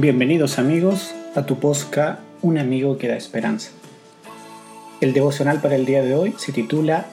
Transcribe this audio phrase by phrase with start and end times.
[0.00, 3.72] Bienvenidos amigos a tu posca Un amigo que da esperanza.
[5.00, 7.06] El devocional para el día de hoy se titula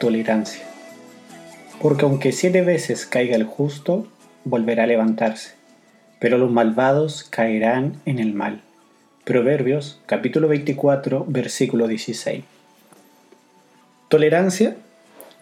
[0.00, 0.64] Tolerancia.
[1.80, 4.08] Porque aunque siete veces caiga el justo,
[4.42, 5.52] volverá a levantarse,
[6.18, 8.60] pero los malvados caerán en el mal.
[9.22, 12.42] Proverbios capítulo 24 versículo 16.
[14.08, 14.74] Tolerancia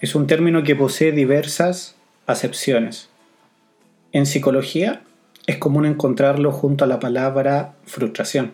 [0.02, 1.94] es un término que posee diversas
[2.26, 3.08] acepciones.
[4.12, 5.00] En psicología
[5.50, 8.52] es común encontrarlo junto a la palabra frustración.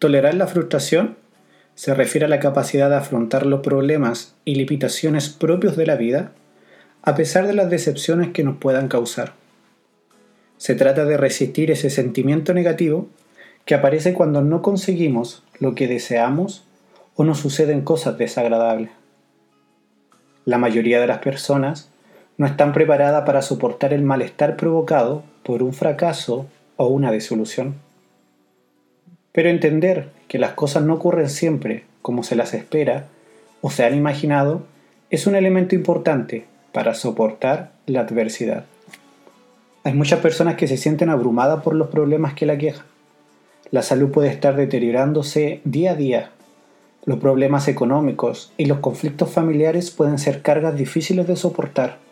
[0.00, 1.16] Tolerar la frustración
[1.76, 6.32] se refiere a la capacidad de afrontar los problemas y limitaciones propios de la vida
[7.02, 9.34] a pesar de las decepciones que nos puedan causar.
[10.56, 13.08] Se trata de resistir ese sentimiento negativo
[13.64, 16.64] que aparece cuando no conseguimos lo que deseamos
[17.14, 18.90] o nos suceden cosas desagradables.
[20.46, 21.90] La mayoría de las personas
[22.36, 27.74] no están preparadas para soportar el malestar provocado por un fracaso o una disolución.
[29.32, 33.06] Pero entender que las cosas no ocurren siempre como se las espera
[33.60, 34.62] o se han imaginado
[35.10, 38.64] es un elemento importante para soportar la adversidad.
[39.84, 42.86] Hay muchas personas que se sienten abrumadas por los problemas que la quejan.
[43.70, 46.30] La salud puede estar deteriorándose día a día.
[47.04, 52.03] Los problemas económicos y los conflictos familiares pueden ser cargas difíciles de soportar.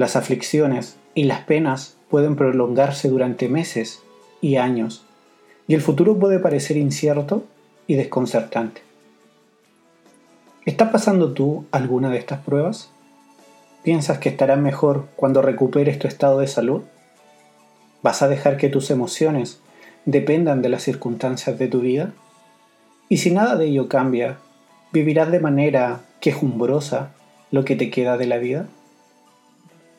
[0.00, 4.00] Las aflicciones y las penas pueden prolongarse durante meses
[4.40, 5.04] y años,
[5.68, 7.44] y el futuro puede parecer incierto
[7.86, 8.80] y desconcertante.
[10.64, 12.90] ¿Estás pasando tú alguna de estas pruebas?
[13.82, 16.80] ¿Piensas que estarás mejor cuando recuperes tu estado de salud?
[18.02, 19.60] ¿Vas a dejar que tus emociones
[20.06, 22.14] dependan de las circunstancias de tu vida?
[23.10, 24.38] Y si nada de ello cambia,
[24.92, 27.10] ¿vivirás de manera quejumbrosa
[27.50, 28.66] lo que te queda de la vida?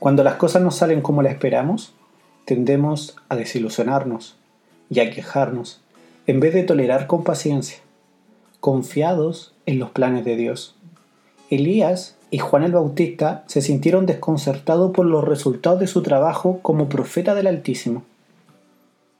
[0.02, 1.94] Cuando las cosas no salen como la esperamos,
[2.45, 4.35] tendemos a desilusionarnos
[4.89, 5.80] y a quejarnos,
[6.26, 7.77] en vez de tolerar con paciencia,
[8.59, 10.76] confiados en los planes de Dios.
[11.52, 16.89] Elías y Juan el Bautista se sintieron desconcertados por los resultados de su trabajo como
[16.89, 18.02] profeta del Altísimo.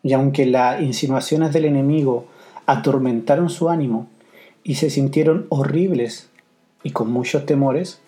[0.02, 2.26] Y aunque las insinuaciones del enemigo
[2.66, 4.08] atormentaron su ánimo
[4.64, 6.32] y se sintieron horribles
[6.82, 8.02] y con muchos temores,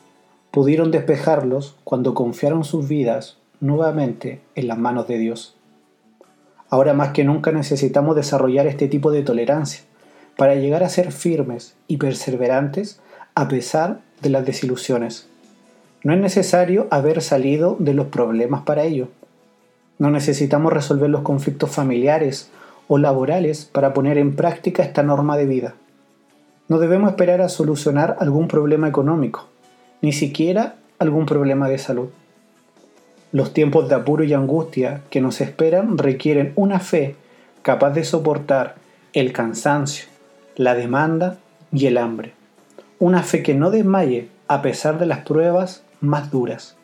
[0.53, 5.55] pudieron despejarlos cuando confiaron sus vidas nuevamente en las manos de Dios.
[6.69, 9.81] Ahora más que nunca necesitamos desarrollar este tipo de tolerancia
[10.37, 12.99] para llegar a ser firmes y perseverantes
[13.33, 15.27] a pesar de las desilusiones.
[16.03, 19.07] No es necesario haber salido de los problemas para ello.
[19.97, 22.51] No necesitamos resolver los conflictos familiares
[22.87, 25.73] o laborales para poner en práctica esta norma de vida.
[26.67, 29.47] No debemos esperar a solucionar algún problema económico,
[30.03, 32.09] ni siquiera algún problema de salud.
[33.31, 37.15] Los tiempos de apuro y angustia que nos esperan requieren una fe
[37.61, 38.75] capaz de soportar
[39.13, 40.07] el cansancio,
[40.57, 41.37] la demanda
[41.71, 42.33] y el hambre.
[42.99, 46.75] Una fe que no desmaye a pesar de las pruebas más duras.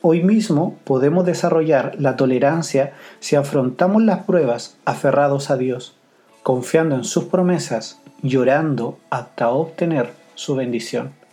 [0.00, 5.96] Hoy mismo podemos desarrollar la tolerancia si afrontamos las pruebas aferrados a Dios,
[6.44, 11.25] confiando en sus promesas, llorando hasta obtener su bendición.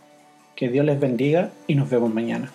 [0.56, 2.52] Que Dios les bendiga y nos vemos mañana.